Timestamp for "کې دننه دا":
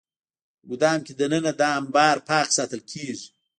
1.05-1.69